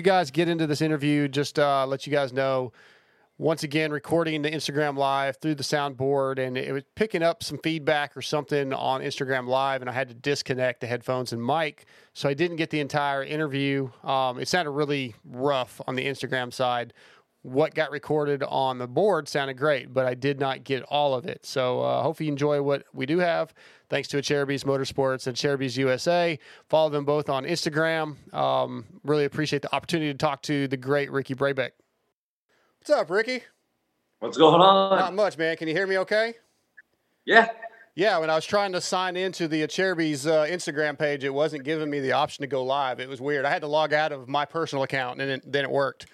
[0.00, 2.72] you guys get into this interview, just uh, let you guys know
[3.36, 7.58] once again recording the Instagram live through the soundboard and it was picking up some
[7.58, 11.84] feedback or something on Instagram live and I had to disconnect the headphones and mic
[12.14, 13.90] so I didn't get the entire interview.
[14.02, 16.94] Um, it sounded really rough on the Instagram side.
[17.42, 21.26] What got recorded on the board sounded great, but I did not get all of
[21.26, 21.44] it.
[21.44, 23.52] So uh, hopefully you enjoy what we do have.
[23.90, 26.38] Thanks to Acerbis Motorsports and Acerbis USA.
[26.68, 28.32] Follow them both on Instagram.
[28.32, 31.72] Um, really appreciate the opportunity to talk to the great Ricky Brabec.
[32.78, 33.42] What's up, Ricky?
[34.20, 34.96] What's going on?
[34.96, 35.56] Not much, man.
[35.56, 36.34] Can you hear me okay?
[37.24, 37.48] Yeah.
[37.96, 41.64] Yeah, when I was trying to sign into the Acerbis uh, Instagram page, it wasn't
[41.64, 43.00] giving me the option to go live.
[43.00, 43.44] It was weird.
[43.44, 46.06] I had to log out of my personal account, and it, then it worked.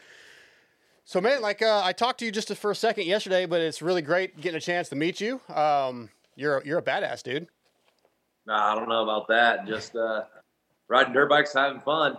[1.05, 3.83] So, man, like uh, I talked to you just for a second yesterday, but it's
[3.83, 5.41] really great getting a chance to meet you.
[5.55, 7.49] Um, you're you're a badass, dude.
[8.47, 9.67] Nah, I don't know about that.
[9.67, 10.25] Just uh,
[10.89, 12.17] riding dirt bikes, having fun.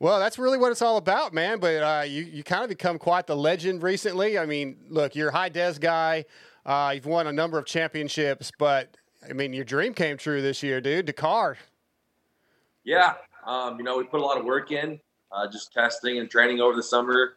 [0.00, 1.58] Well, that's really what it's all about, man.
[1.58, 4.38] But uh, you you kind of become quite the legend recently.
[4.38, 6.24] I mean, look, you're a high des guy.
[6.64, 8.96] Uh, you've won a number of championships, but
[9.28, 11.06] I mean, your dream came true this year, dude.
[11.06, 11.56] Dakar.
[12.84, 13.14] Yeah,
[13.46, 14.98] um, you know, we put a lot of work in,
[15.32, 17.34] uh, just testing and training over the summer,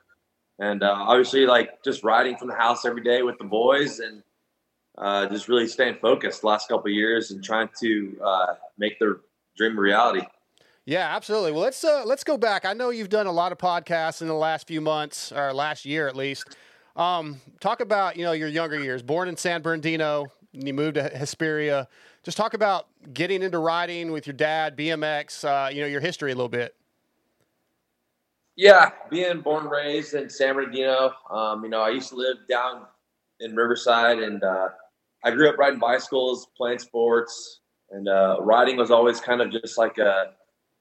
[0.59, 4.23] and uh, obviously, like just riding from the house every day with the boys, and
[4.97, 9.17] uh, just really staying focused the last couple years and trying to uh, make their
[9.57, 10.21] dream a reality.
[10.85, 11.51] Yeah, absolutely.
[11.51, 12.65] Well, let's uh, let's go back.
[12.65, 15.85] I know you've done a lot of podcasts in the last few months or last
[15.85, 16.57] year at least.
[16.95, 19.03] Um, talk about you know your younger years.
[19.03, 21.87] Born in San Bernardino, you moved to Hesperia.
[22.23, 25.45] Just talk about getting into riding with your dad, BMX.
[25.45, 26.75] Uh, you know your history a little bit.
[28.55, 32.85] Yeah, being born raised in San Bernardino, um, you know, I used to live down
[33.39, 34.69] in Riverside, and uh,
[35.23, 37.59] I grew up riding bicycles, playing sports,
[37.91, 40.33] and uh, riding was always kind of just like a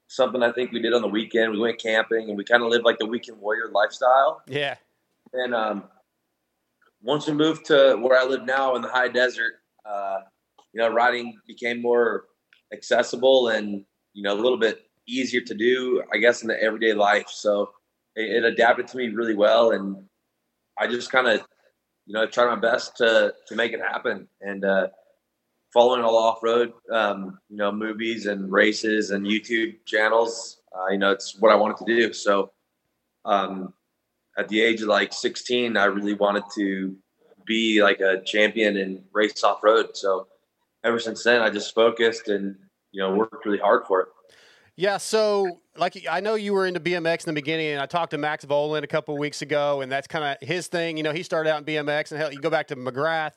[0.08, 1.52] something I think we did on the weekend.
[1.52, 4.42] We went camping and we kind of lived like the weekend warrior lifestyle.
[4.48, 4.74] Yeah.
[5.32, 5.84] And um,
[7.00, 10.18] once we moved to where I live now in the high desert, uh,
[10.72, 12.24] you know, riding became more
[12.72, 16.92] accessible and, you know, a little bit easier to do, I guess, in the everyday
[16.92, 17.28] life.
[17.28, 17.70] So
[18.16, 19.70] it, it adapted to me really well.
[19.70, 20.04] And
[20.78, 21.46] I just kind of,
[22.10, 24.26] you know, tried my best to, to make it happen.
[24.40, 24.88] And, uh,
[25.72, 30.60] following all off-road, um, you know, movies and races and YouTube channels.
[30.76, 32.12] Uh, you know, it's what I wanted to do.
[32.12, 32.50] So,
[33.24, 33.74] um,
[34.36, 36.96] at the age of like 16, I really wanted to
[37.46, 39.96] be like a champion and race off-road.
[39.96, 40.26] So,
[40.82, 42.56] ever since then, I just focused and
[42.90, 44.08] you know worked really hard for it.
[44.76, 48.12] Yeah, so like I know you were into BMX in the beginning, and I talked
[48.12, 50.96] to Max Vohland a couple weeks ago, and that's kind of his thing.
[50.96, 53.32] You know, he started out in BMX, and hell, you go back to McGrath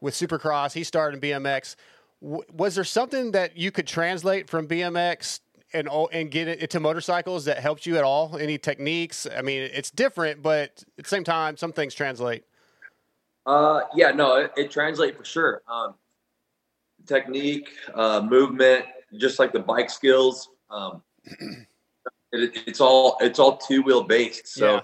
[0.00, 0.72] with Supercross.
[0.72, 1.76] He started in BMX.
[2.22, 5.40] W- was there something that you could translate from BMX
[5.72, 8.36] and and get it to motorcycles that helped you at all?
[8.36, 9.26] Any techniques?
[9.36, 12.44] I mean, it's different, but at the same time, some things translate.
[13.46, 15.62] Uh, yeah, no, it, it translates for sure.
[15.68, 15.94] Um,
[17.06, 18.84] technique, uh, movement,
[19.16, 20.50] just like the bike skills.
[20.70, 21.02] Um,
[22.32, 24.48] it, it's all it's all two wheel based.
[24.48, 24.80] So Yeah.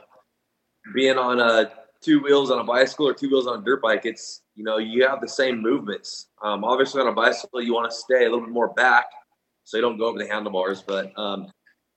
[0.95, 4.05] being on a two wheels on a bicycle or two wheels on a dirt bike,
[4.05, 6.29] it's you know you have the same movements.
[6.43, 9.07] Um, obviously on a bicycle, you want to stay a little bit more back
[9.65, 10.83] so you don't go over the handlebars.
[10.83, 11.51] But um,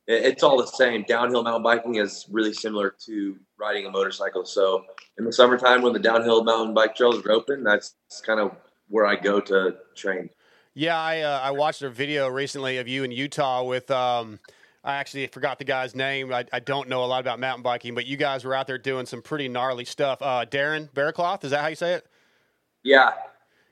[0.08, 1.04] it, it's all the same.
[1.08, 4.46] Downhill mountain biking is really similar to riding a motorcycle.
[4.46, 4.86] So
[5.18, 8.52] in the summertime when the downhill mountain bike trails are open, that's, that's kind of
[8.88, 10.30] where I go to train.
[10.78, 13.90] Yeah, I uh, I watched a video recently of you in Utah with.
[13.90, 14.40] Um,
[14.84, 16.32] I actually forgot the guy's name.
[16.32, 18.78] I, I don't know a lot about mountain biking, but you guys were out there
[18.78, 20.22] doing some pretty gnarly stuff.
[20.22, 22.06] Uh, Darren Bearcloth, is that how you say it?
[22.84, 23.14] Yeah,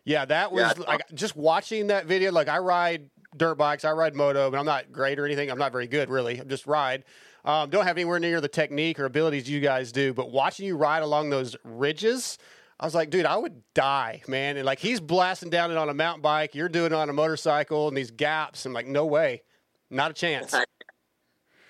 [0.04, 0.84] Yeah, that was Yeah.
[0.88, 2.32] like just watching that video.
[2.32, 5.52] Like I ride dirt bikes, I ride moto, but I'm not great or anything.
[5.52, 6.40] I'm not very good, really.
[6.40, 7.04] I'm just ride.
[7.46, 10.12] Um, don't have anywhere near the technique or abilities you guys do.
[10.12, 12.40] But watching you ride along those ridges,
[12.80, 14.58] I was like, dude, I would die, man.
[14.58, 17.14] And like he's blasting down it on a mountain bike, you're doing it on a
[17.14, 18.66] motorcycle, and these gaps.
[18.66, 19.44] I'm like, no way,
[19.90, 20.54] not a chance.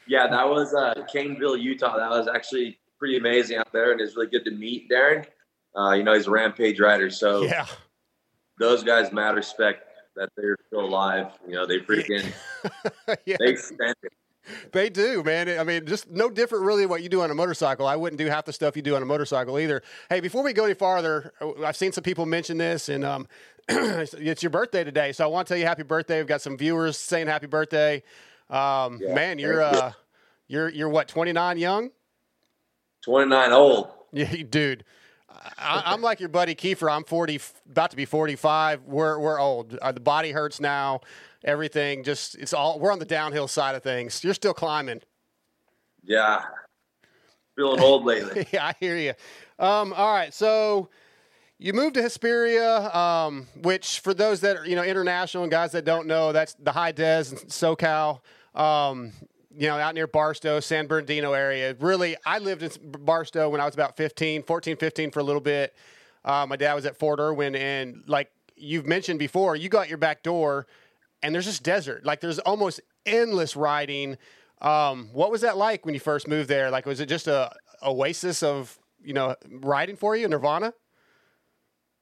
[0.07, 1.97] Yeah, that was uh, Caneville, Utah.
[1.97, 5.25] That was actually pretty amazing out there, and it's really good to meet Darren.
[5.75, 7.65] Uh, you know, he's a rampage rider, so Yeah,
[8.59, 11.31] those guys mad respect that they're still alive.
[11.47, 12.31] You know, they freaking
[13.25, 13.37] yeah.
[13.39, 14.13] they stand it.
[14.71, 15.49] They do, man.
[15.59, 17.87] I mean, just no different really than what you do on a motorcycle.
[17.87, 19.81] I wouldn't do half the stuff you do on a motorcycle either.
[20.09, 21.33] Hey, before we go any farther,
[21.63, 23.27] I've seen some people mention this, and um,
[23.69, 26.17] it's your birthday today, so I want to tell you happy birthday.
[26.19, 28.03] We've got some viewers saying happy birthday.
[28.49, 29.65] Um, Yeah, man, you're you.
[29.67, 29.91] uh,
[30.47, 31.89] you're you're what 29 young?
[33.03, 33.89] 29 old.
[34.13, 34.85] Yeah, dude.
[35.57, 36.89] I, I'm like your buddy Keefer.
[36.89, 37.39] I'm 40,
[37.71, 38.83] about to be 45.
[38.83, 39.77] We're we're old.
[39.81, 41.01] Uh, the body hurts now.
[41.43, 44.23] Everything just it's all we're on the downhill side of things.
[44.23, 45.01] You're still climbing.
[46.03, 46.43] Yeah,
[47.55, 48.47] feeling old lately.
[48.53, 49.13] yeah, I hear you.
[49.59, 50.89] Um, all right, so
[51.57, 55.71] you moved to Hesperia, um, which for those that are you know international and guys
[55.73, 58.21] that don't know, that's the high des and SoCal.
[58.53, 59.11] Um,
[59.57, 61.75] you know, out near Barstow, San Bernardino area.
[61.79, 65.41] Really, I lived in Barstow when I was about 15, 14, 15 for a little
[65.41, 65.73] bit.
[66.23, 69.97] Uh, my dad was at Fort Irwin, and like you've mentioned before, you got your
[69.97, 70.67] back door,
[71.21, 72.05] and there's just desert.
[72.05, 74.17] Like there's almost endless riding.
[74.61, 76.71] Um, what was that like when you first moved there?
[76.71, 77.51] Like, was it just a
[77.83, 80.73] oasis of you know riding for you, Nirvana?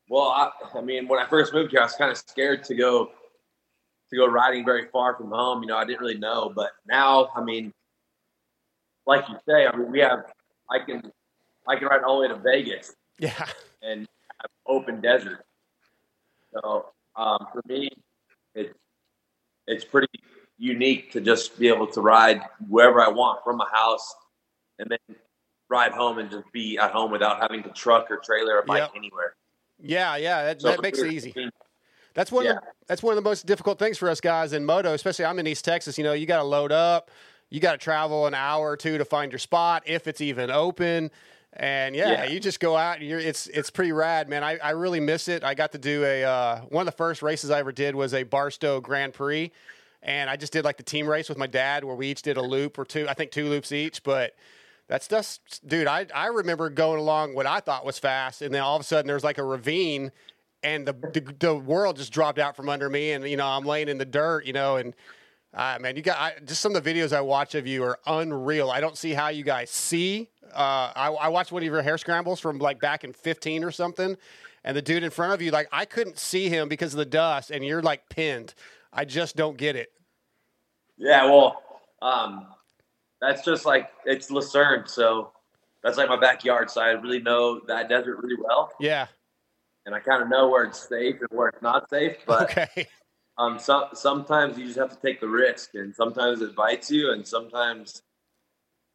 [0.09, 2.75] Well, I, I mean, when I first moved here, I was kind of scared to
[2.75, 3.11] go
[4.13, 5.62] to go riding very far from home.
[5.63, 7.74] You know, I didn't really know, but now, I mean,
[9.06, 10.25] like you say, I mean, we have
[10.69, 11.12] I can
[11.68, 12.95] I can ride all the way to Vegas.
[13.19, 13.45] Yeah.
[13.81, 14.07] And
[14.65, 15.45] open desert.
[16.54, 17.89] So um, for me,
[18.56, 18.74] it's
[19.68, 20.19] it's pretty
[20.57, 24.13] unique to just be able to ride wherever I want from my house,
[24.80, 25.16] and then
[25.69, 28.81] ride home and just be at home without having to truck or trailer or bike
[28.81, 28.92] yep.
[28.95, 29.36] anywhere.
[29.81, 31.33] Yeah, yeah, that, so that makes it easy.
[32.13, 32.45] That's one.
[32.45, 32.51] Yeah.
[32.51, 35.25] Of the, that's one of the most difficult things for us guys in moto, especially
[35.25, 35.98] I'm in East Texas.
[35.98, 37.12] You know, you got to load up,
[37.50, 40.51] you got to travel an hour or two to find your spot if it's even
[40.51, 41.12] open.
[41.56, 42.25] And yeah, yeah.
[42.25, 43.00] you just go out.
[43.00, 44.44] And you're, it's it's pretty rad, man.
[44.44, 45.44] I, I really miss it.
[45.44, 48.13] I got to do a uh, one of the first races I ever did was
[48.13, 49.51] a Barstow Grand Prix,
[50.01, 52.38] and I just did like the team race with my dad where we each did
[52.38, 53.07] a loop or two.
[53.07, 54.33] I think two loops each, but
[54.88, 55.86] that's just dude.
[55.86, 58.86] I I remember going along what I thought was fast, and then all of a
[58.86, 60.12] sudden there's like a ravine,
[60.63, 63.65] and the, the, the world just dropped out from under me, and you know I'm
[63.65, 64.95] laying in the dirt, you know, and
[65.54, 68.00] uh, man, you got I, just some of the videos I watch of you are
[68.07, 68.71] unreal.
[68.71, 70.30] I don't see how you guys see.
[70.54, 73.71] Uh, I, I watched one of your hare scrambles from like back in 15 or
[73.71, 74.18] something,
[74.63, 77.06] and the dude in front of you, like I couldn't see him because of the
[77.06, 78.54] dust, and you're like pinned.
[78.92, 79.92] I just don't get it.
[80.98, 81.62] Yeah, well,
[82.01, 82.48] um,
[83.19, 85.31] that's just like it's Lucerne, so
[85.83, 88.71] that's like my backyard, so I really know that desert really well.
[88.80, 89.07] Yeah
[89.85, 92.18] and I kind of know where it's safe and where it's not safe.
[92.25, 92.88] But okay.
[93.38, 97.12] um, so, sometimes you just have to take the risk, and sometimes it bites you,
[97.12, 98.01] and sometimes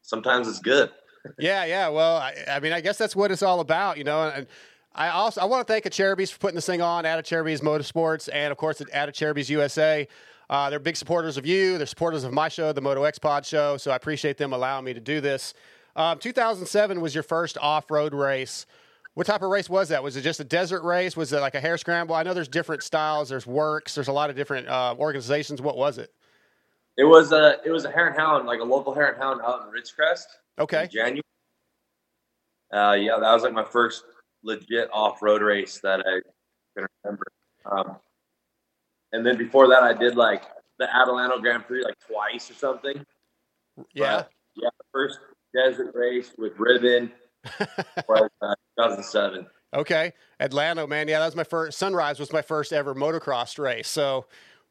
[0.01, 0.91] sometimes it's good.
[1.39, 1.89] yeah, yeah.
[1.89, 4.29] Well, I, I, mean, I guess that's what it's all about, you know.
[4.29, 4.47] And
[4.93, 8.29] I also I want to thank Acerbis for putting this thing on, at Acerbis Motorsports,
[8.31, 10.07] and of course at Acerbis USA.
[10.49, 11.77] Uh, they're big supporters of you.
[11.77, 13.77] They're supporters of my show, the Moto X Pod show.
[13.77, 15.53] So I appreciate them allowing me to do this.
[15.95, 18.65] Um, 2007 was your first off-road race.
[19.15, 20.01] What type of race was that?
[20.01, 21.17] Was it just a desert race?
[21.17, 22.15] Was it like a hare scramble?
[22.15, 23.29] I know there's different styles.
[23.29, 23.95] There's WORCS.
[23.95, 25.61] There's a lot of different uh, organizations.
[25.61, 26.13] What was it?
[26.97, 29.41] It was a it was a hare and hound, like a local hare and hound
[29.41, 30.25] out in Ridgecrest.
[30.59, 30.83] Okay.
[30.83, 31.21] In January.
[32.71, 34.03] Uh, yeah, that was like my first
[34.43, 36.21] legit off road race that I
[36.77, 37.25] can remember.
[37.65, 37.97] Um,
[39.11, 40.43] and then before that, I did like
[40.77, 43.03] the Adelanto Grand Prix like twice or something.
[43.93, 44.17] Yeah.
[44.17, 45.19] But, yeah, the first
[45.53, 47.11] desert race with ribbon
[47.45, 49.47] 2007.
[49.73, 51.07] Okay, Adelanto, man.
[51.07, 51.77] Yeah, that was my first.
[51.77, 53.87] Sunrise was my first ever motocross race.
[53.87, 54.25] So,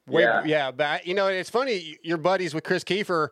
[0.09, 0.71] way, yeah, yeah.
[0.71, 1.99] But you know, it's funny.
[2.03, 3.31] Your buddies with Chris Keefer.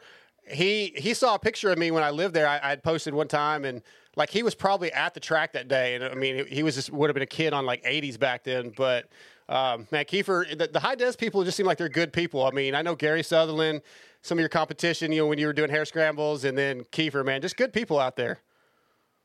[0.48, 2.46] He he saw a picture of me when I lived there.
[2.46, 3.82] I had posted one time, and
[4.16, 5.96] like he was probably at the track that day.
[5.96, 8.44] And I mean, he was just would have been a kid on like 80s back
[8.44, 8.72] then.
[8.76, 9.08] But
[9.48, 12.44] um, man, Keefer, the, the high des people just seem like they're good people.
[12.44, 13.82] I mean, I know Gary Sutherland,
[14.22, 17.24] some of your competition, you know, when you were doing hare scrambles, and then Keefer,
[17.24, 18.40] man, just good people out there.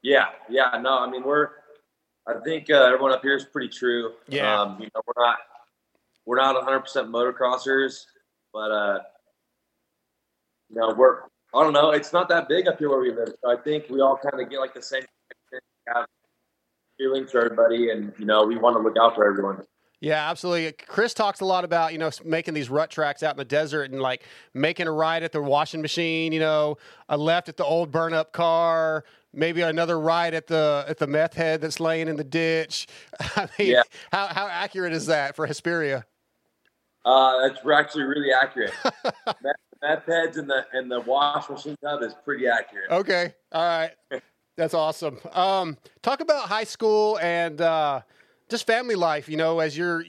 [0.03, 1.49] Yeah, yeah, no, I mean we're.
[2.27, 4.13] I think uh, everyone up here is pretty true.
[4.27, 5.37] Yeah, um, you know we're not
[6.25, 8.05] we're not 100 percent motocrossers,
[8.53, 8.99] but uh,
[10.69, 11.91] you know we're I don't know.
[11.91, 14.41] It's not that big up here where we live, so I think we all kind
[14.41, 15.03] of get like the same
[15.87, 16.05] have
[16.97, 19.63] feelings for everybody, and you know we want to look out for everyone.
[20.01, 20.71] Yeah, absolutely.
[20.87, 23.91] Chris talks a lot about, you know, making these rut tracks out in the desert
[23.91, 24.23] and like
[24.55, 26.77] making a ride at the washing machine, you know,
[27.07, 31.05] a left at the old burn up car, maybe another ride at the at the
[31.05, 32.87] meth head that's laying in the ditch.
[33.35, 33.83] I mean, yeah.
[34.11, 36.03] how how accurate is that for Hesperia?
[37.05, 38.73] Uh, that's actually really accurate.
[39.05, 42.89] meth, meth heads in the in the wash machine tub is pretty accurate.
[42.89, 43.91] Okay, all right,
[44.57, 45.19] that's awesome.
[45.31, 48.01] Um, talk about high school and uh,
[48.51, 49.27] just family life.
[49.27, 50.03] You know, as you're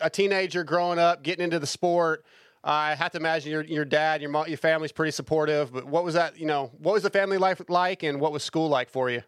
[0.00, 2.24] a teenager growing up, getting into the sport.
[2.66, 5.72] I have to imagine your your dad, your mom, your family's pretty supportive.
[5.72, 6.38] But what was that?
[6.38, 9.22] You know, what was the family life like, and what was school like for you?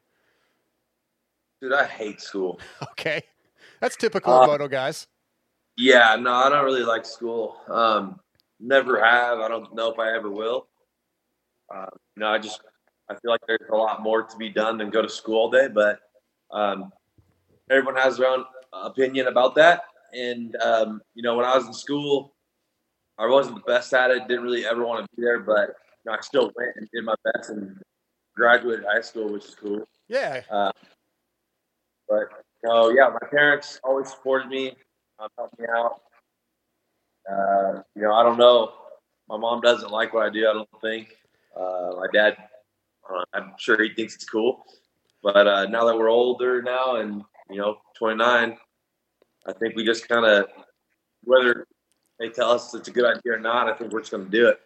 [1.61, 2.61] Dude, I hate school.
[2.92, 3.23] Okay,
[3.80, 5.06] that's typical uh, moto guys.
[5.76, 7.58] Yeah, no, I don't really like school.
[7.68, 8.18] Um,
[8.58, 9.38] never have.
[9.38, 10.66] I don't know if I ever will.
[11.73, 12.61] Uh, you know, I just
[13.11, 15.50] I feel like there's a lot more to be done than go to school all
[15.50, 15.68] day.
[15.68, 16.00] But
[16.50, 16.90] um,
[17.70, 18.46] everyone has their own
[18.85, 19.83] opinion about that.
[20.12, 22.35] And um, you know, when I was in school,
[23.18, 24.28] I wasn't the best at it.
[24.28, 25.68] Didn't really ever want to be there, but
[26.04, 27.50] you know, I still went and did my best.
[27.50, 27.78] And
[28.37, 29.88] graduated high school, which is cool.
[30.09, 30.42] Yeah.
[30.50, 30.71] Uh,
[32.09, 32.28] but
[32.62, 34.76] no, yeah, my parents always supported me,
[35.18, 36.02] um, helped me out.
[37.28, 38.73] Uh, you know, I don't know.
[39.28, 40.49] My mom doesn't like what I do.
[40.49, 41.16] I don't think.
[41.56, 42.37] Uh, my dad,
[43.11, 44.64] uh, I'm sure he thinks it's cool.
[45.23, 48.56] But uh, now that we're older now, and you know, 29,
[49.47, 50.47] I think we just kind of
[51.25, 51.67] whether
[52.19, 54.31] they tell us it's a good idea or not, I think we're just going to
[54.31, 54.61] do it.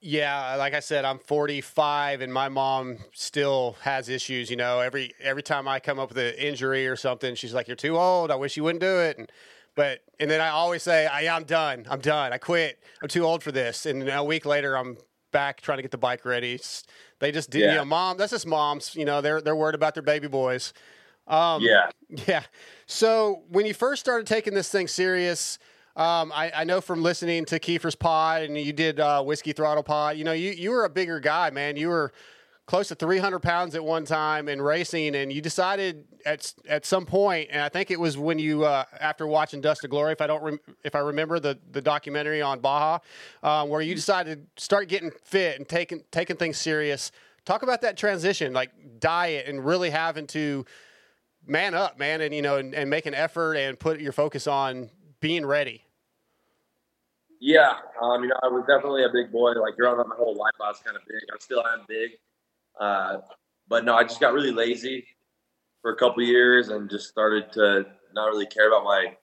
[0.00, 4.48] Yeah, like I said, I'm 45, and my mom still has issues.
[4.48, 7.66] You know, every every time I come up with an injury or something, she's like,
[7.66, 8.30] "You're too old.
[8.30, 9.30] I wish you wouldn't do it." And
[9.74, 11.84] but and then I always say, I, "I'm done.
[11.90, 12.32] I'm done.
[12.32, 12.78] I quit.
[13.02, 14.98] I'm too old for this." And a week later, I'm
[15.32, 16.60] back trying to get the bike ready.
[17.18, 17.62] They just did.
[17.62, 17.70] Yeah.
[17.70, 18.18] You know, mom.
[18.18, 18.94] That's just moms.
[18.94, 20.72] You know, they're they're worried about their baby boys.
[21.28, 21.90] Um, yeah.
[22.26, 22.42] Yeah.
[22.86, 25.58] So when you first started taking this thing serious
[25.98, 29.82] um, I, I, know from listening to Keefer's pod and you did uh, Whiskey Throttle
[29.82, 31.76] pod, you know, you, you were a bigger guy, man.
[31.76, 32.12] You were
[32.66, 37.04] close to 300 pounds at one time in racing, and you decided at at some
[37.04, 40.20] point, and I think it was when you uh, after watching Dust to Glory, if
[40.20, 43.00] I don't rem- if I remember the the documentary on Baja,
[43.42, 47.10] um, where you decided to start getting fit and taking taking things serious.
[47.44, 48.70] Talk about that transition, like
[49.00, 50.64] diet, and really having to
[51.48, 54.46] man up, man, and you know, and, and make an effort and put your focus
[54.46, 54.90] on
[55.20, 55.82] being ready.
[57.40, 59.52] Yeah, um, you know, I was definitely a big boy.
[59.52, 61.20] Like growing up my whole life, I was kind of big.
[61.32, 62.10] I still am big,
[62.80, 63.18] uh,
[63.68, 65.06] but no, I just got really lazy
[65.82, 69.16] for a couple years and just started to not really care about my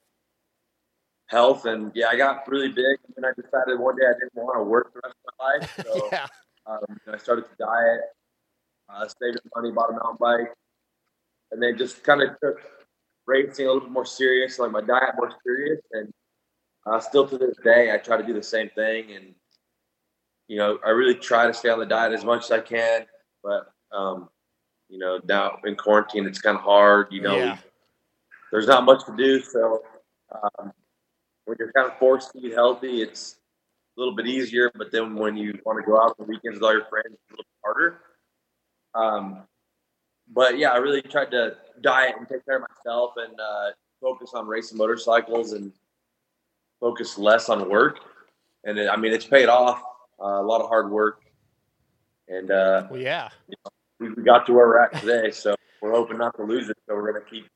[1.28, 1.66] health.
[1.66, 4.58] And yeah, I got really big, and then I decided one day I didn't want
[4.60, 5.86] to work the rest of my life.
[5.86, 6.28] So yeah.
[6.66, 8.02] um, I started to diet,
[8.90, 10.54] uh, saved money, bought a mountain bike,
[11.56, 12.60] and then just kind of took
[13.26, 16.14] racing a little bit more serious, like my diet more serious, and
[16.86, 19.34] uh, still to this day, I try to do the same thing, and
[20.50, 23.06] you know, I really try to stay on the diet as much as I can.
[23.42, 24.28] But um,
[24.90, 27.08] you know, now in quarantine, it's kind of hard.
[27.10, 27.58] You know, yeah.
[28.52, 29.82] there's not much to do, so
[30.34, 30.74] um,
[31.46, 33.38] when you're kind of forced to eat healthy, it's
[33.98, 34.70] a little bit easier.
[34.76, 37.14] But then when you want to go out on the weekends with all your friends,
[37.14, 38.02] it's a little harder.
[38.94, 39.44] Um,
[40.34, 44.32] but yeah, I really tried to diet and take care of myself and uh, focus
[44.34, 45.72] on racing motorcycles and
[46.80, 48.00] focus less on work.
[48.64, 49.82] And it, I mean, it's paid off.
[50.20, 51.22] Uh, a lot of hard work.
[52.28, 55.32] And uh, well, yeah, you know, we, got to where we're at today.
[55.32, 56.78] So we're hoping not to lose it.
[56.88, 57.48] So we're going to keep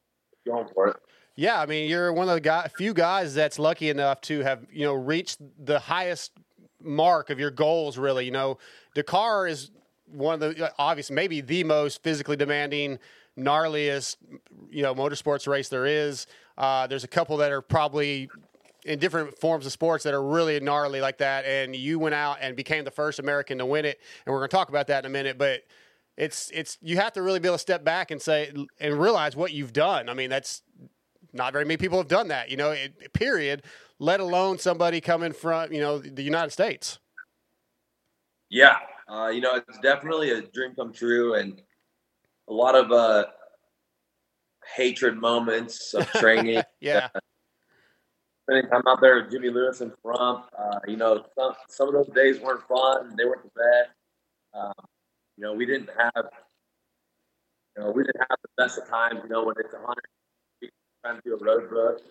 [0.46, 0.98] going for it.
[1.36, 4.66] Yeah, I mean, you're one of the guy, few guys that's lucky enough to have
[4.72, 6.34] you know reached the highest
[6.82, 7.98] mark of your goals.
[7.98, 8.58] Really, you know,
[8.94, 9.72] Dakar is
[10.12, 13.00] one of the obvious, maybe the most physically demanding,
[13.38, 14.18] gnarliest,
[14.70, 16.28] you know, motorsports race there is.
[16.58, 18.30] Uh, there's a couple that are probably
[18.86, 21.46] in different forms of sports that are really gnarly like that.
[21.46, 24.00] And you went out and became the first American to win it.
[24.26, 25.38] And we're going to talk about that in a minute.
[25.38, 25.62] But
[26.18, 29.36] it's it's you have to really be able to step back and say and realize
[29.36, 30.10] what you've done.
[30.10, 30.62] I mean, that's
[31.34, 32.50] not very many people have done that.
[32.50, 33.64] You know, it, period.
[34.00, 37.00] Let alone somebody coming from you know the United States.
[38.50, 38.78] Yeah,
[39.10, 41.62] uh, you know, it's definitely a dream come true, and
[42.48, 43.26] a lot of uh,
[44.76, 46.62] hatred moments of training.
[46.80, 47.10] yeah.
[48.44, 50.46] spending time out there with Jimmy Lewis and Frump.
[50.58, 53.16] Uh, you know, some some of those days weren't fun.
[53.18, 53.96] They weren't the best.
[54.54, 54.86] Um,
[55.38, 56.26] you know, we didn't have,
[57.78, 59.22] you know, we didn't have the best of times.
[59.24, 60.04] You know, when it's a hundred
[61.04, 62.02] trying to do a road book,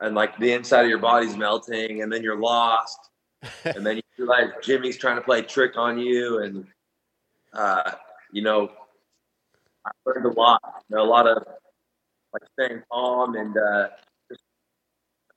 [0.00, 2.98] and like the inside of your body's melting, and then you're lost,
[3.64, 6.66] and then you realize Jimmy's trying to play trick on you, and
[7.52, 7.92] uh,
[8.32, 8.70] you know,
[9.84, 10.60] I learned a lot.
[10.88, 11.42] You know, a lot of
[12.32, 13.88] like staying calm and uh,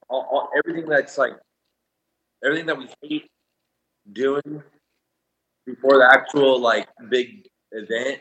[0.09, 1.33] all, all, everything that's like
[2.43, 3.29] everything that we hate
[4.13, 4.63] doing
[5.65, 8.19] before the actual like big event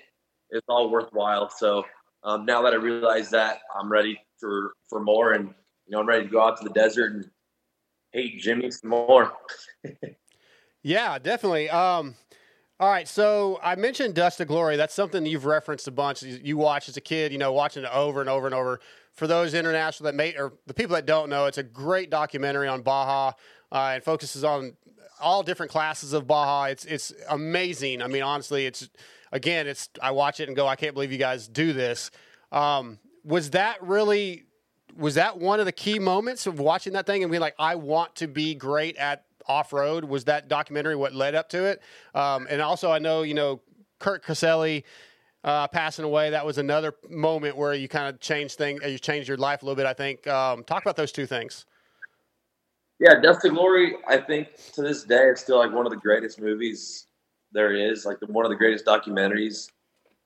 [0.51, 1.51] is all worthwhile.
[1.51, 1.85] So
[2.23, 5.47] um, now that I realize that, I'm ready for for more, and
[5.87, 7.31] you know I'm ready to go out to the desert and
[8.13, 9.33] hate Jimmy some more.
[10.83, 11.71] yeah, definitely.
[11.71, 12.15] Um,
[12.81, 14.77] all right, so I mentioned Dust to Glory.
[14.77, 16.23] That's something you've referenced a bunch.
[16.23, 18.81] You watched as a kid, you know, watching it over and over and over
[19.19, 22.69] for those international that may or the people that don't know, it's a great documentary
[22.69, 23.33] on Baja
[23.73, 24.77] uh, and focuses on
[25.21, 26.67] all different classes of Baja.
[26.67, 28.01] It's it's amazing.
[28.01, 28.89] I mean, honestly, it's
[29.33, 32.13] again, it's I watch it and go, I can't believe you guys do this.
[32.53, 34.45] Um, was that really?
[34.97, 37.77] Was that one of the key moments of watching that thing and being like, I
[37.77, 40.05] want to be great at off road?
[40.05, 41.83] Was that documentary what led up to it?
[42.15, 43.61] Um, and also, I know you know
[43.99, 44.85] Kurt Caselli
[45.45, 48.81] uh, passing away, that was another moment where you kind of changed things.
[48.85, 49.87] You changed your life a little bit.
[49.87, 50.27] I think.
[50.27, 51.65] Um, talk about those two things.
[52.99, 53.97] Yeah, Dust to Glory.
[54.09, 57.07] I think to this day, it's still like one of the greatest movies
[57.53, 59.71] there is, like one of the greatest documentaries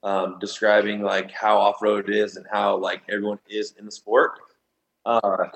[0.03, 4.41] um, describing like how off road is and how like everyone is in the sport.
[5.05, 5.47] Uh,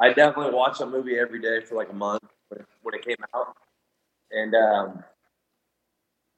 [0.00, 3.04] I definitely watched that movie every day for like a month when it, when it
[3.04, 3.54] came out,
[4.30, 5.04] and um,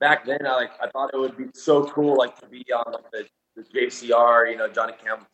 [0.01, 2.93] back then I like I thought it would be so cool like to be on
[2.93, 5.29] like the, the JCR, you know, Johnny Campbell,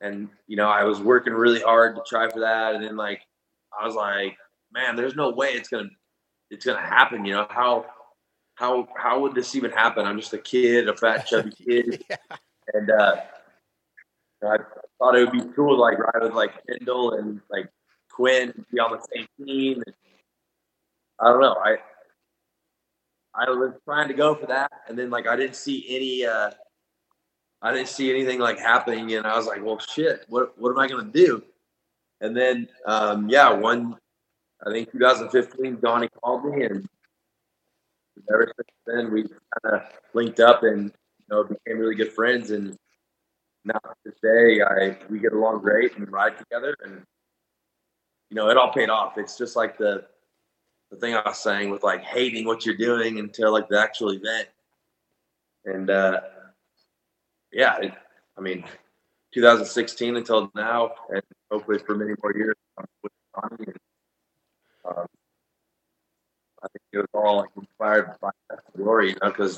[0.00, 3.22] and you know I was working really hard to try for that, and then like
[3.78, 4.36] I was like,
[4.72, 5.88] man, there's no way it's gonna
[6.50, 7.24] it's gonna happen.
[7.24, 7.86] You know how
[8.54, 10.06] how how would this even happen?
[10.06, 12.16] I'm just a kid, a fat chubby kid, yeah.
[12.74, 13.16] and uh,
[14.42, 14.58] I
[14.98, 17.68] thought it would be cool to like ride with like Kendall and like
[18.10, 19.82] Quinn, be on the same team.
[19.86, 19.94] And,
[21.20, 21.54] I don't know.
[21.54, 21.78] I
[23.34, 26.26] I was trying to go for that, and then like I didn't see any.
[26.26, 26.50] uh
[27.60, 30.78] I didn't see anything like happening, and I was like, "Well, shit, what what am
[30.78, 31.42] I gonna do?"
[32.20, 33.96] And then, um, yeah, one,
[34.66, 36.88] I think 2015, Donnie called me, and
[38.32, 39.82] ever since then we kind of
[40.14, 42.50] linked up and you know became really good friends.
[42.50, 42.76] And
[43.68, 47.02] now to this I we get along great and ride together, and
[48.30, 49.18] you know it all paid off.
[49.18, 50.04] It's just like the
[50.90, 54.12] the thing I was saying with like hating what you're doing until like the actual
[54.12, 54.48] event,
[55.64, 56.20] and uh,
[57.52, 57.92] yeah, it,
[58.36, 58.64] I mean
[59.34, 62.56] 2016 until now, and hopefully for many more years
[63.02, 63.64] with Johnny.
[63.66, 63.76] And,
[64.88, 65.06] um,
[66.62, 69.56] I think it was all like inspired by that glory, you know, because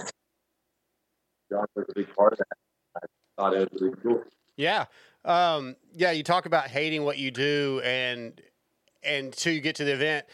[1.50, 3.10] John was a big part of that.
[3.40, 4.22] Thought it was cool.
[4.56, 4.84] Yeah,
[5.24, 6.10] um, yeah.
[6.10, 8.38] You talk about hating what you do, and
[9.02, 10.26] and until you get to the event.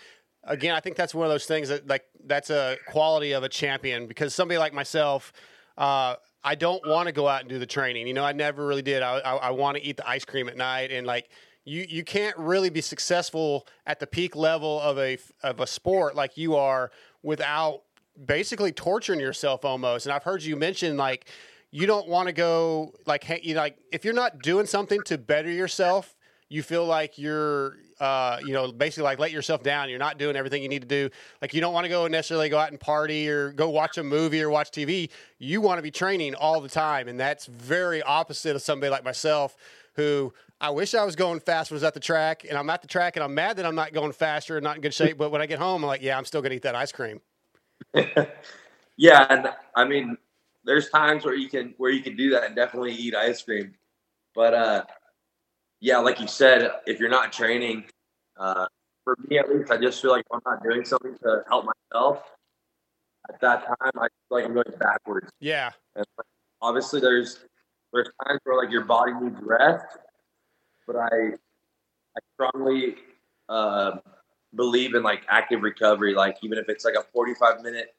[0.43, 3.49] Again, I think that's one of those things that like that's a quality of a
[3.49, 5.33] champion because somebody like myself,
[5.79, 8.09] uh, I don't want to go out and do the training.
[8.09, 9.03] You know, I never really did.
[9.03, 11.29] I, I, I want to eat the ice cream at night and like
[11.65, 16.17] you you can't really be successful at the peak level of a of a sport
[16.17, 16.91] like you are
[17.23, 17.83] without
[18.25, 20.07] basically torturing yourself almost.
[20.07, 21.29] And I've heard you mention like
[21.71, 25.01] you don't want to go like hey, you know, like if you're not doing something
[25.03, 26.17] to better yourself,
[26.49, 29.89] you feel like you're uh, you know basically like let yourself down.
[29.89, 31.11] You're not doing everything you need to do.
[31.41, 34.05] Like you don't want to go necessarily go out and party or go watch a
[34.05, 38.03] movie or watch tv you want to be training all the time and that's very
[38.03, 39.57] opposite of somebody like myself
[39.95, 42.89] who I wish I was going fast was at the track and I'm at the
[42.89, 45.31] track and I'm mad that I'm not going faster and not in good shape but
[45.31, 47.21] when I get home I'm like yeah I'm still gonna eat that ice cream.
[48.99, 50.17] Yeah and I mean
[50.67, 53.73] there's times where you can where you can do that and definitely eat ice cream
[54.35, 54.85] but uh
[55.81, 57.85] yeah, like you said, if you're not training,
[58.39, 58.67] uh,
[59.05, 62.23] for me at least, I just feel like I'm not doing something to help myself.
[63.29, 65.31] At that time, I feel like I'm going backwards.
[65.41, 65.71] Yeah.
[65.95, 66.07] And
[66.63, 67.41] obviously, there's
[67.93, 69.85] there's times where like your body needs rest,
[70.87, 71.33] but I
[72.17, 72.97] I strongly
[73.49, 73.99] uh,
[74.55, 76.15] believe in like active recovery.
[76.15, 77.95] Like even if it's like a 45 minute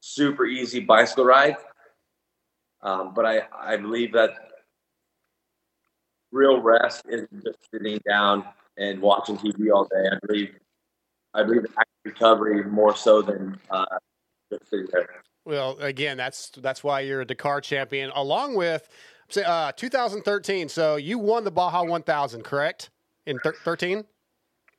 [0.00, 1.56] super easy bicycle ride,
[2.82, 4.30] um, but I I believe that
[6.32, 8.44] real rest isn't just sitting down
[8.76, 10.08] and watching TV all day.
[10.10, 10.54] I believe
[11.34, 11.66] I believe
[12.04, 13.84] recovery more so than uh,
[14.50, 15.08] just sitting there.
[15.44, 18.88] Well, again, that's that's why you're a Dakar champion, along with
[19.44, 20.68] uh, 2013.
[20.68, 22.90] So you won the Baja 1000, correct?
[23.26, 24.04] In 13?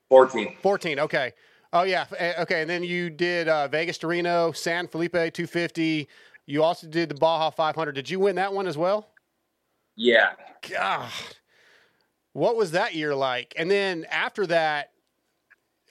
[0.10, 0.56] 14.
[0.62, 1.00] 14.
[1.00, 1.32] Okay.
[1.72, 2.06] Oh yeah.
[2.18, 2.62] Eh, okay.
[2.62, 6.08] And then you did uh, Vegas to Reno, San Felipe 250.
[6.46, 7.94] You also did the Baja 500.
[7.94, 9.08] Did you win that one as well?
[9.96, 10.34] Yeah.
[10.70, 11.10] God.
[12.34, 13.54] What was that year like?
[13.58, 14.92] And then after that,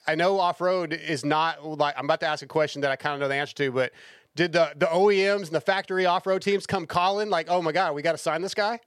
[0.07, 2.95] I know off road is not like I'm about to ask a question that I
[2.97, 3.93] kind of know the answer to, but
[4.35, 7.71] did the the OEMs and the factory off road teams come calling like, "Oh my
[7.71, 8.79] god, we got to sign this guy"?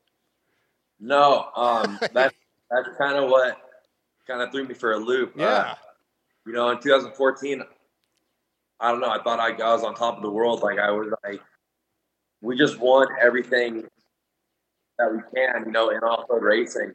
[1.00, 2.34] No, um, that
[2.70, 3.56] that's kind of what
[4.26, 5.30] kind of threw me for a loop.
[5.38, 5.74] Uh, yeah, uh,
[6.46, 7.62] you know, in 2014,
[8.80, 9.08] I don't know.
[9.08, 10.60] I thought I, I was on top of the world.
[10.60, 11.40] Like I was like,
[12.46, 13.82] we just want everything
[14.98, 16.92] that we can, you know, in off road racing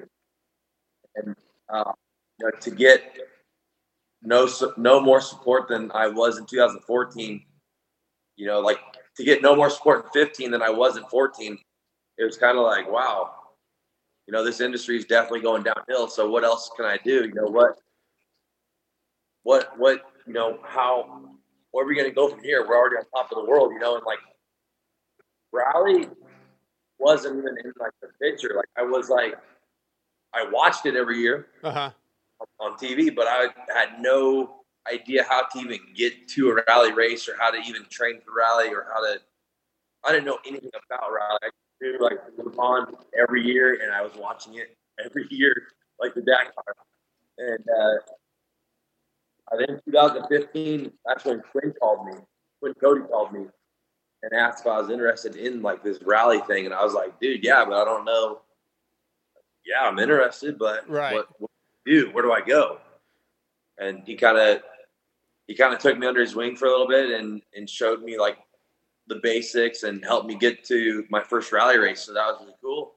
[1.16, 1.36] and
[1.68, 1.92] uh,
[2.40, 3.20] you know, to get
[4.22, 7.44] no no more support than I was in 2014.
[8.38, 8.80] You know, like
[9.18, 11.58] to get no more support in 15 than I was in 14.
[12.18, 13.32] It was kind of like, wow,
[14.28, 16.08] you know, this industry is definitely going downhill.
[16.08, 17.26] So what else can I do?
[17.26, 17.76] You know what?
[19.44, 21.28] What what you know how?
[21.72, 22.66] Where are we going to go from here?
[22.66, 24.20] We're already on top of the world, you know, and like
[25.52, 26.08] rally
[27.00, 28.54] wasn't even in like the picture.
[28.56, 29.36] Like I was like
[30.34, 31.92] I watched it every year uh-huh.
[32.60, 34.62] on TV, but I had no
[34.92, 38.34] idea how to even get to a rally race or how to even train for
[38.38, 39.20] rally or how to.
[40.04, 41.40] I didn't know anything about rally.
[41.44, 41.50] I
[41.82, 45.54] knew like Le Mans every year, and I was watching it every year,
[46.00, 46.76] like the Dakar.
[47.38, 52.14] And uh, I think 2015, that's when Quinn called me,
[52.62, 53.46] when Cody called me
[54.24, 57.20] and asked if I was interested in like this rally thing, and I was like,
[57.20, 58.42] dude, yeah, but I don't know.
[59.66, 61.14] Yeah, I'm interested, but right.
[61.14, 61.52] what, what
[61.86, 62.12] do do?
[62.12, 62.80] Where do I go?
[63.78, 64.62] And he kind of
[65.48, 68.02] he kind of took me under his wing for a little bit and and showed
[68.02, 68.38] me like
[69.08, 72.02] the basics and helped me get to my first rally race.
[72.02, 72.94] So that was really cool.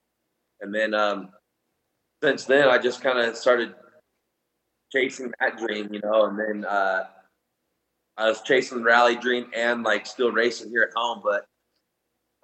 [0.61, 1.29] And then um,
[2.23, 3.73] since then, I just kind of started
[4.91, 6.25] chasing that dream, you know.
[6.25, 7.07] And then uh,
[8.17, 11.21] I was chasing the rally dream and like still racing here at home.
[11.23, 11.45] But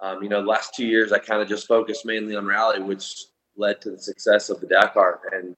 [0.00, 2.80] um, you know, the last two years, I kind of just focused mainly on rally,
[2.80, 3.24] which
[3.56, 5.20] led to the success of the Dakar.
[5.32, 5.56] And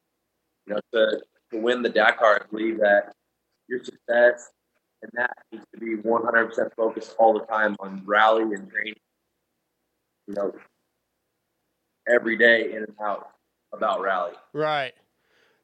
[0.67, 1.21] you know, to
[1.53, 3.15] to win the Dakar, I believe that
[3.69, 4.51] your success
[5.03, 8.95] and that needs to be 100% focused all the time on rally and training.
[10.27, 10.53] You know,
[12.09, 13.29] every day in and out
[13.73, 14.33] about rally.
[14.55, 14.95] Right.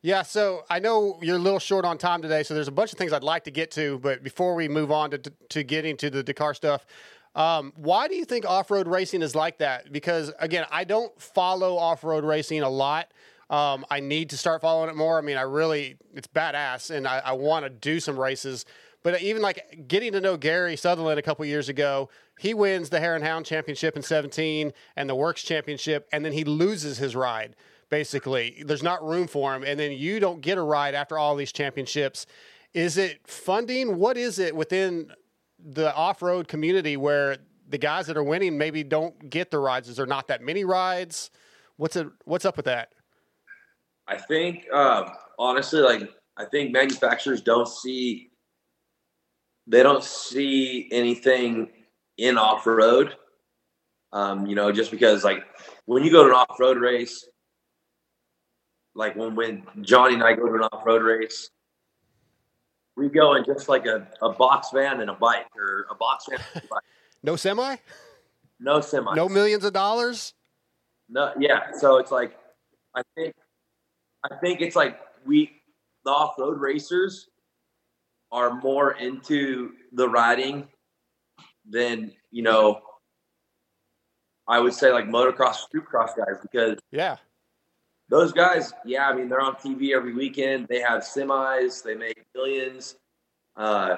[0.02, 2.92] Yeah, so I know you're a little short on time today, so there's a bunch
[2.92, 5.96] of things I'd like to get to, but before we move on to to getting
[5.98, 6.86] to the Dakar stuff,
[7.34, 9.92] um, why do you think off-road racing is like that?
[9.92, 13.12] Because again, I don't follow off-road racing a lot.
[13.50, 15.18] Um, I need to start following it more.
[15.18, 18.64] I mean, I really, it's badass, and I, I want to do some races.
[19.02, 22.08] But even like getting to know Gary Sutherland a couple years ago,
[22.38, 26.32] he wins the Hare and Hound Championship in 17 and the WORCS Championship, and then
[26.32, 27.54] he loses his ride.
[27.90, 31.34] Basically, there's not room for him, and then you don't get a ride after all
[31.34, 32.26] these championships.
[32.72, 33.98] Is it funding?
[33.98, 35.12] What is it within
[35.58, 39.88] the off-road community where the guys that are winning maybe don't get the rides?
[39.88, 41.30] Is there not that many rides?
[41.76, 42.06] What's it?
[42.24, 42.92] What's up with that?
[44.06, 48.30] I think um, honestly, like I think manufacturers don't see
[49.66, 51.70] they don't see anything
[52.18, 53.16] in off road.
[54.12, 55.44] Um, you know, just because like
[55.86, 57.28] when you go to an off road race,
[58.94, 61.50] like when when Johnny and I go to an off road race,
[62.96, 66.26] we go in just like a, a box van and a bike or a box
[66.28, 66.40] van.
[66.54, 66.82] A bike.
[67.22, 67.76] no semi.
[68.58, 69.14] No semi.
[69.14, 70.34] No millions of dollars.
[71.08, 71.72] No, yeah.
[71.72, 72.36] So it's like
[72.94, 73.34] I think
[74.24, 75.50] I think it's like we
[76.04, 77.28] the off road racers
[78.32, 80.68] are more into the riding
[81.68, 82.80] than you know
[84.46, 87.16] I would say like motocross, supercross guys because yeah,
[88.10, 90.66] those guys, yeah, I mean they're on TV every weekend.
[90.68, 92.96] They have semis, they make millions.
[93.56, 93.96] Uh,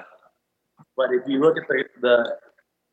[0.95, 2.37] but if you look at the, the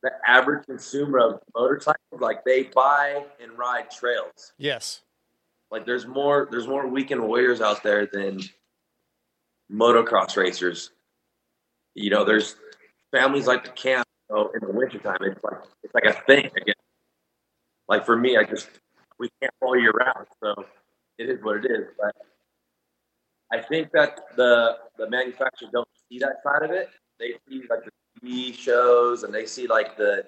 [0.02, 4.54] the average consumer of motorcycles, like they buy and ride trails.
[4.56, 5.02] Yes.
[5.70, 8.40] Like there's more there's more weekend warriors out there than
[9.70, 10.90] motocross racers.
[11.94, 12.56] You know, there's
[13.12, 15.18] families like to camp you know, in the wintertime.
[15.20, 16.74] It's like it's like a thing again.
[17.88, 18.68] Like for me, I just
[19.18, 20.64] we camp all year round, so
[21.20, 21.86] it is what it is.
[21.98, 22.16] But
[23.52, 26.88] I think that the the manufacturers don't see that side of it.
[27.18, 27.90] They see like the
[28.22, 30.24] TV shows and they see like the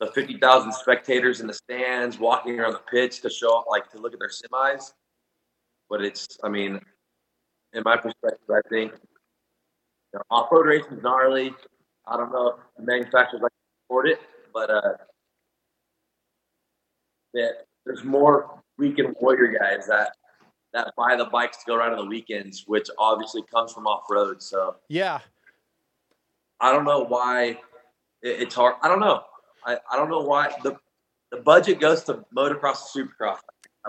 [0.00, 3.98] the fifty thousand spectators in the stands walking around the pitch to show like to
[3.98, 4.92] look at their semis.
[5.90, 6.80] But it's I mean,
[7.74, 11.54] in my perspective, I think you know, off road racing is gnarly.
[12.06, 14.20] I don't know if the manufacturers like to support it,
[14.54, 14.96] but uh,
[17.34, 20.12] that there's more weekend warrior guys that
[20.72, 24.04] that buy the bikes to go around on the weekends, which obviously comes from off
[24.10, 24.42] road.
[24.42, 25.20] So yeah,
[26.60, 27.58] I don't know why it,
[28.22, 28.76] it's hard.
[28.82, 29.22] I don't know.
[29.64, 30.76] I, I don't know why the
[31.30, 33.38] the budget goes to motocross and supercross.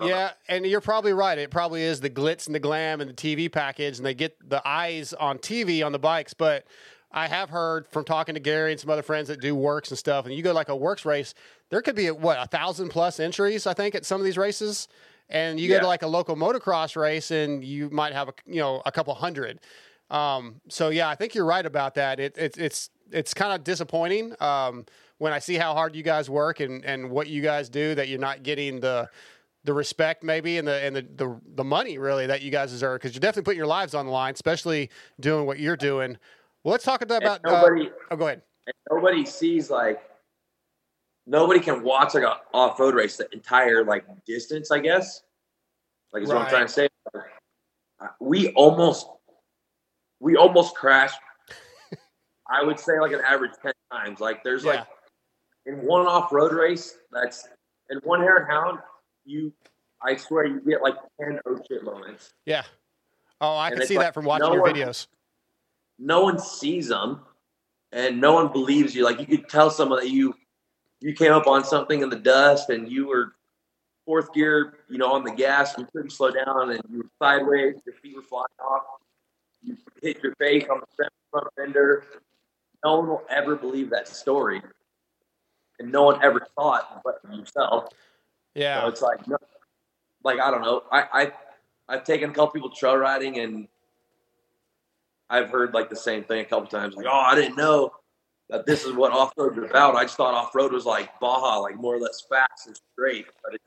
[0.01, 0.29] Yeah, know.
[0.49, 1.37] and you're probably right.
[1.37, 4.37] It probably is the glitz and the glam and the TV package, and they get
[4.49, 6.33] the eyes on TV on the bikes.
[6.33, 6.65] But
[7.13, 9.97] I have heard from talking to Gary and some other friends that do WORCS and
[9.97, 11.33] stuff, and you go like a WORCS race,
[11.69, 14.87] there could be what a thousand plus entries, I think, at some of these races.
[15.29, 15.77] And you Yeah.
[15.77, 18.91] go to like a local motocross race, and you might have a you know a
[18.91, 19.59] couple hundred.
[20.09, 22.19] Um, so yeah, I think you're right about that.
[22.19, 24.85] It, it it's it's kind of disappointing um,
[25.19, 28.09] when I see how hard you guys work and and what you guys do that
[28.09, 29.09] you're not getting the
[29.63, 32.99] the respect maybe and the and the the, the money really that you guys deserve
[32.99, 36.17] because you're definitely putting your lives on the line, especially doing what you're doing.
[36.63, 37.23] Well, let's talk about.
[37.23, 38.41] Uh, nobody oh, go ahead.
[38.67, 40.01] and nobody sees like
[41.25, 44.71] nobody can watch like a off road race the entire like distance.
[44.71, 45.23] I guess
[46.13, 46.89] like is what I'm trying to say.
[47.13, 49.07] Uh, We almost
[50.19, 51.19] we almost crashed.
[52.49, 54.19] I would say like an average ten times.
[54.19, 54.85] Like there's like
[55.65, 57.47] in one off road race that's
[57.89, 58.79] in one and hound
[59.25, 59.51] you
[60.05, 62.33] I swear you get like ten oh shit moments.
[62.45, 62.63] Yeah.
[63.41, 65.07] Oh, I And can see like that from watching no your one- videos.
[66.03, 67.21] No one sees them
[67.91, 70.33] and no one believes you like you could tell someone that you
[70.99, 73.33] you came up on something in the dust and you were
[74.05, 77.09] fourth gear you know on the gas and you couldn't slow down and you were
[77.19, 78.83] sideways your feet were flying off
[79.61, 82.03] you hit your face on the front- front fender
[82.83, 84.61] no one will ever believe that story,
[85.79, 87.89] and no one ever thought but yourself.
[88.55, 89.37] Yeah, so it's like, no,
[90.23, 90.83] like I don't know.
[90.91, 91.31] I, I
[91.87, 93.67] I've taken a couple people trail riding, and
[95.33, 96.95] I've heard like the same thing a couple times.
[96.95, 97.91] Like, oh, I didn't know
[98.49, 99.95] that this is what off road is about.
[99.95, 103.25] I just thought off road was like Baja, like more or less fast and straight.
[103.43, 103.61] But it,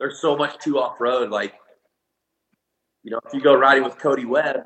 [0.00, 1.28] there's so much to off road.
[1.28, 1.52] Like,
[3.04, 4.62] you know, if you go riding with Cody Webb,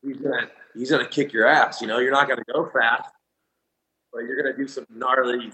[0.00, 1.80] he's gonna he's gonna kick your ass.
[1.80, 3.10] You know, you're not gonna go fast,
[4.12, 5.50] but you're gonna do some gnarly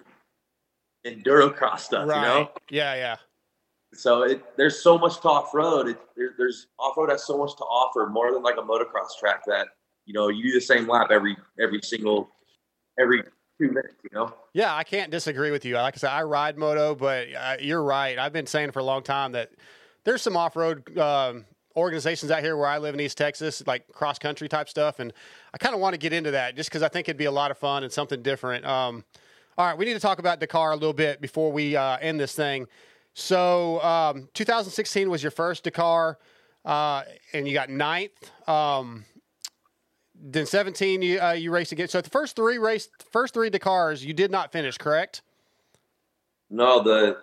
[1.06, 2.06] enduro cross stuff.
[2.06, 2.16] right.
[2.16, 3.16] You know, Yeah, yeah.
[3.94, 5.96] So it, there's so much to off road.
[6.16, 9.42] There, there's off road has so much to offer, more than like a motocross track
[9.46, 9.68] that
[10.06, 12.30] you know you do the same lap every every single
[12.98, 13.22] every
[13.58, 13.94] two minutes.
[14.04, 14.34] You know.
[14.52, 15.74] Yeah, I can't disagree with you.
[15.74, 18.18] Like I said, I ride moto, but uh, you're right.
[18.18, 19.50] I've been saying for a long time that
[20.04, 21.44] there's some off-road um,
[21.76, 25.12] organizations out here where I live in East Texas, like cross-country type stuff, and
[25.52, 27.30] I kind of want to get into that just because I think it'd be a
[27.30, 28.64] lot of fun and something different.
[28.64, 29.04] Um,
[29.58, 32.18] all right, we need to talk about Dakar a little bit before we uh, end
[32.18, 32.66] this thing.
[33.14, 36.18] So, um, 2016 was your first Dakar,
[36.64, 38.30] uh, and you got ninth.
[38.48, 39.04] Um,
[40.14, 41.88] then 17, you uh, you raced again.
[41.88, 45.22] So the first three race, first three Dakars, you did not finish, correct?
[46.50, 47.18] No, the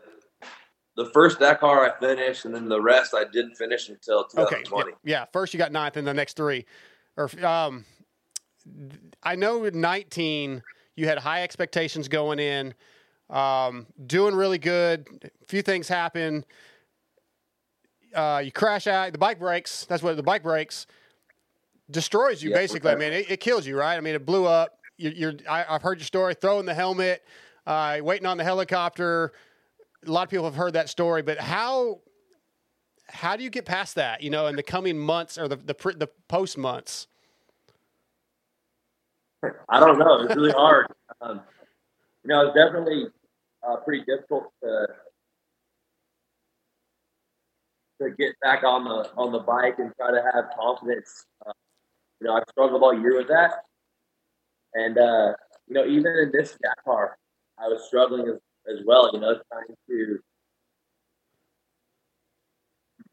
[0.95, 4.63] the first Dakar I finished, and then the rest I didn't finish until Okay.
[4.63, 4.91] 2020.
[4.91, 5.25] Yeah, yeah.
[5.31, 6.65] First you got ninth, and the next three,
[7.15, 7.85] or um,
[9.21, 10.63] I know 19
[10.95, 12.73] you had high expectations going in,
[13.29, 15.07] um, doing really good.
[15.23, 16.45] A few things happen.
[18.15, 19.11] Uh, you crash out.
[19.11, 19.85] The bike breaks.
[19.85, 20.87] That's what the bike breaks.
[21.89, 22.91] Destroys you Yeah, basically.
[22.91, 23.95] I mean, it, it kills you, right?
[23.95, 24.79] I mean, it blew up.
[24.97, 25.33] You, you're.
[25.49, 26.33] I, I've heard your story.
[26.33, 27.23] Throwing the helmet,
[27.65, 29.31] uh, waiting on the helicopter.
[30.05, 31.99] A lot of people have heard that story, but how
[33.07, 34.21] how do you get past that?
[34.21, 37.07] You know, in the coming months or the the, the post months.
[39.69, 40.21] I don't know.
[40.21, 40.87] It's really hard.
[41.21, 41.41] Um,
[42.23, 43.05] you know, it's definitely
[43.67, 44.87] uh, pretty difficult to
[48.01, 51.25] to get back on the on the bike and try to have confidence.
[51.45, 51.51] Uh,
[52.19, 53.63] you know, I've struggled all year with that,
[54.73, 55.33] and uh,
[55.67, 57.17] you know, even in this Dakar,
[57.57, 58.39] I was struggling as,
[58.71, 59.09] as well.
[59.13, 60.19] You know, trying to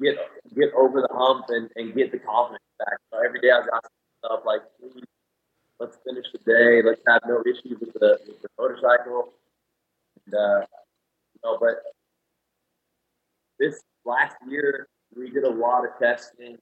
[0.00, 0.16] get
[0.56, 2.98] get over the hump and, and get the confidence back.
[3.12, 3.90] So every day I was asking
[4.22, 4.62] myself, like,
[5.80, 6.82] let's finish the day.
[6.82, 9.32] Let's have no issues with the, with the motorcycle.
[10.32, 11.76] Uh, you know, but
[13.58, 16.56] this last year we did a lot of testing.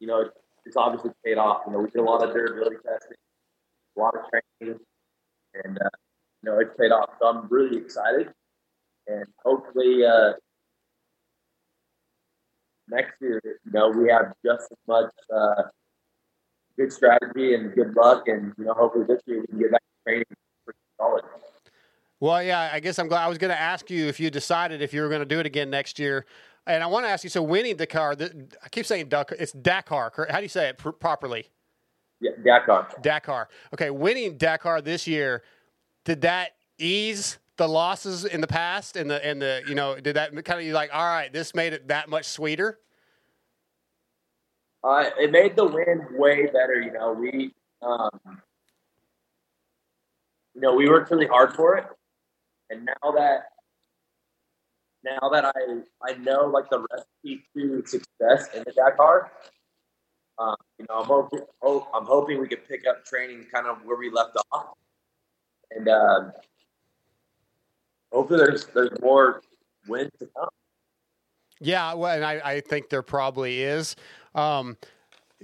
[0.00, 0.30] You know,
[0.64, 1.62] it's obviously paid off.
[1.66, 3.16] You know, we did a lot of durability testing,
[3.96, 4.78] a lot of training,
[5.64, 5.90] and uh,
[6.42, 7.10] you know, it's paid off.
[7.20, 8.28] So I'm really excited,
[9.06, 10.32] and hopefully uh,
[12.88, 15.10] next year, you know, we have just as much.
[15.34, 15.62] Uh,
[16.76, 19.80] good strategy and good luck, and you know, hopefully this year we can get back
[19.80, 20.24] to training
[20.64, 21.22] pretty solid.
[22.22, 23.24] Well, yeah, I guess I'm glad.
[23.24, 25.40] I was going to ask you if you decided if you were going to do
[25.40, 26.24] it again next year,
[26.68, 27.30] and I want to ask you.
[27.30, 29.36] So, winning Dakar, the, I keep saying Dakar.
[29.40, 30.12] It's Dakar.
[30.30, 31.48] How do you say it pr- properly?
[32.20, 32.86] Yeah, Dakar.
[33.02, 33.48] Dakar.
[33.74, 35.42] Okay, winning Dakar this year,
[36.04, 38.94] did that ease the losses in the past?
[38.94, 41.56] And the and the you know, did that kind of you like, all right, this
[41.56, 42.78] made it that much sweeter?
[44.84, 46.80] Uh, it made the win way better.
[46.80, 48.40] You know, we, um,
[50.54, 51.86] you know, we worked really hard for it,
[52.72, 53.42] and now that,
[55.04, 59.30] now that I I know like the recipe to success in the Dakar,
[60.38, 63.84] um, you know, I'm hoping hope, I'm hoping we could pick up training kind of
[63.84, 64.74] where we left off,
[65.70, 66.32] and um,
[68.10, 69.42] hopefully there's there's more
[69.86, 70.48] wins to come.
[71.60, 73.94] Yeah, well, and I, I think there probably is.
[74.34, 74.76] Um,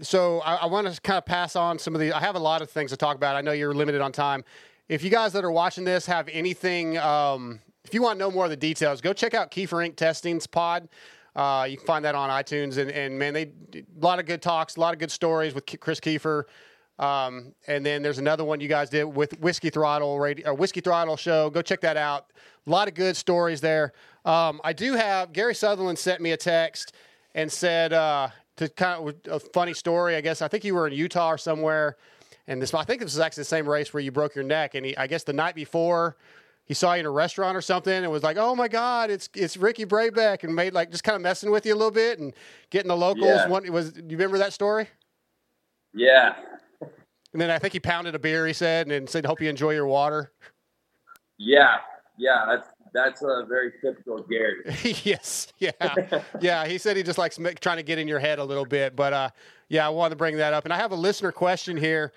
[0.03, 2.13] so I, I want to kind of pass on some of the.
[2.13, 3.37] I have a lot of things to talk about.
[3.37, 4.45] I know you're limited on time.
[4.89, 8.31] If you guys that are watching this have anything, um, if you want to know
[8.31, 9.97] more of the details, go check out Keefer Inc.
[9.97, 10.89] Testings Pod.
[11.37, 14.41] Uh, you can find that on iTunes, and, and man, they a lot of good
[14.41, 16.45] talks, a lot of good stories with Chris Keefer.
[16.99, 20.81] Um, and then there's another one you guys did with Whiskey Throttle Radio, or Whiskey
[20.81, 21.51] Throttle Show.
[21.51, 22.33] Go check that out.
[22.67, 23.93] A lot of good stories there.
[24.25, 26.95] Um, I do have Gary Sutherland sent me a text
[27.35, 30.17] and said uh, to kind of a funny story.
[30.17, 31.99] I guess I think you were in Utah or somewhere,
[32.49, 34.75] and this I think this is actually the same race where you broke your neck.
[34.75, 36.17] And he, I guess the night before,
[36.65, 39.29] he saw you in a restaurant or something and was like, "Oh my God, it's
[39.35, 42.19] it's Ricky Braybeck," and made like just kind of messing with you a little bit
[42.19, 42.35] and
[42.71, 43.27] getting the locals.
[43.27, 43.49] Yeah.
[43.49, 44.89] One, was you remember that story?
[45.95, 46.35] Yeah,
[47.33, 48.47] And then I think he pounded a beer.
[48.47, 50.33] He said and then said, "Hope you enjoy your water."
[51.39, 51.77] yeah,
[52.19, 52.45] yeah.
[52.49, 54.63] That's that's a very typical Gary.
[55.05, 55.73] yes, yeah,
[56.41, 56.67] yeah.
[56.67, 59.13] He said he just likes trying to get in your head a little bit, but
[59.13, 59.31] uh,
[59.69, 60.65] yeah, I wanted to bring that up.
[60.65, 62.13] And I have a listener question here.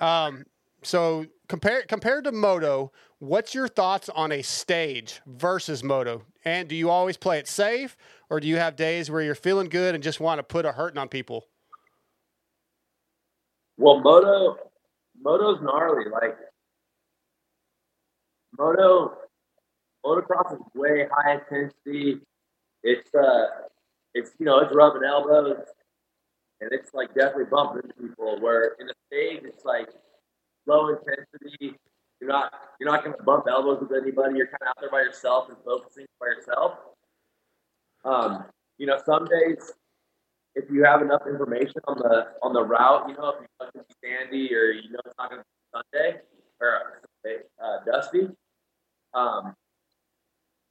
[0.00, 0.44] Um,
[0.82, 6.24] so compare compared to moto, what's your thoughts on a stage versus moto?
[6.44, 7.96] And do you always play it safe,
[8.30, 10.72] or do you have days where you're feeling good and just want to put a
[10.72, 11.46] hurting on people?
[13.76, 14.56] Well, moto,
[15.20, 16.10] moto's gnarly.
[16.10, 16.36] Like
[18.58, 19.16] moto,
[20.04, 22.20] motocross is way high intensity.
[22.82, 23.46] It's uh,
[24.14, 25.58] it's you know it's rubbing elbows,
[26.62, 28.40] and it's like definitely bumping people.
[28.40, 29.88] Where in the stage, it's like
[30.66, 31.76] low intensity.
[32.20, 34.36] You're not you're not going to bump elbows with anybody.
[34.36, 36.78] You're kind of out there by yourself and focusing by yourself.
[38.04, 38.44] Um,
[38.78, 39.72] you know, some days
[40.54, 43.70] if you have enough information on the on the route, you know, if you know
[43.74, 46.20] it's be sandy or you know it's not going to be Sunday
[46.60, 47.02] or
[47.62, 48.28] uh, dusty.
[49.14, 49.54] Um,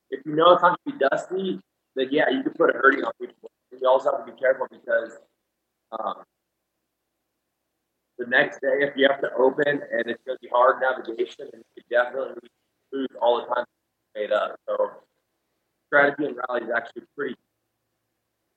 [0.10, 1.60] if you know it's not going to be dusty,
[1.95, 3.49] then yeah, you can put a hurting on people.
[3.71, 5.17] You also have to be careful because
[5.99, 6.23] um,
[8.17, 11.47] the next day, if you have to open and it's going to be hard navigation,
[11.54, 12.47] and you definitely
[12.93, 13.65] lose all the time
[14.15, 14.56] made up.
[14.67, 14.91] So
[15.88, 17.36] strategy and rally is actually pretty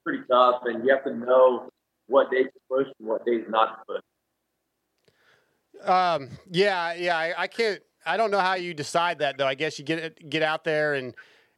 [0.05, 1.70] pretty tough, and you have to know
[2.07, 5.88] what days to push and what days not to push.
[5.88, 7.81] Um, yeah, yeah, I, I can't.
[8.07, 9.47] I don't know how you decide that though.
[9.47, 11.14] I guess you get get out there, and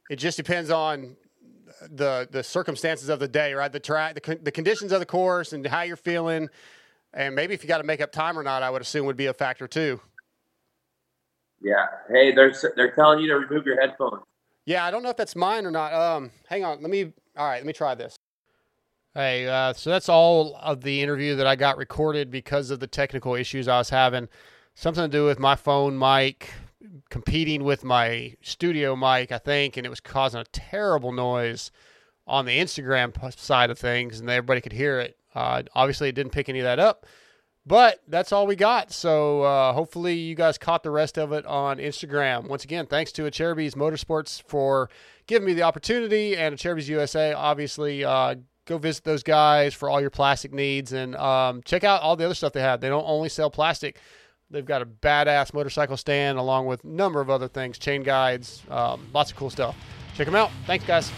[0.09, 1.17] it just depends on
[1.89, 3.71] the the circumstances of the day, right?
[3.71, 6.49] The track, the, the conditions of the course, and how you're feeling.
[7.13, 9.17] And maybe if you got to make up time or not, I would assume would
[9.17, 9.99] be a factor too.
[11.61, 11.85] Yeah.
[12.09, 14.23] Hey, they're they're telling you to remove your headphones.
[14.65, 15.93] Yeah, I don't know if that's mine or not.
[15.93, 16.81] Um, hang on.
[16.81, 17.13] Let me.
[17.37, 18.17] All right, let me try this.
[19.13, 22.87] Hey, uh, so that's all of the interview that I got recorded because of the
[22.87, 24.27] technical issues I was having.
[24.75, 26.51] Something to do with my phone mic
[27.09, 31.71] competing with my studio mic, I think, and it was causing a terrible noise
[32.25, 35.17] on the Instagram side of things, and everybody could hear it.
[35.33, 37.05] Uh, obviously, it didn't pick any of that up,
[37.65, 38.91] but that's all we got.
[38.91, 42.47] So uh, hopefully, you guys caught the rest of it on Instagram.
[42.47, 44.89] Once again, thanks to Acerbis Motorsports for
[45.27, 47.33] giving me the opportunity, and Acerbis USA.
[47.33, 52.01] Obviously, uh, go visit those guys for all your plastic needs, and um, check out
[52.01, 52.81] all the other stuff they have.
[52.81, 53.99] They don't only sell plastic.
[54.49, 58.63] They've got a badass motorcycle stand along with a number of other things, chain guides,
[58.69, 59.75] um, lots of cool stuff.
[60.15, 60.51] Check them out.
[60.65, 61.11] Thanks, guys.